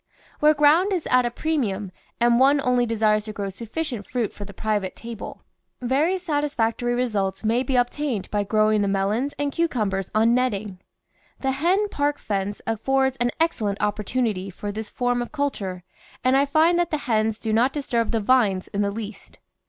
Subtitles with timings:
[0.39, 4.45] Where ground is at a premium and one only desires to grow sufficient fruit for
[4.45, 5.43] the private table,
[5.79, 10.79] very satisfactory results may be obtained by grow ing the melons and cucumbers on netting.
[11.41, 15.83] The hen park fence affords an excellent opportunity for this form of culture,
[16.23, 19.37] and I find that the hens do not disturb the vines in the least.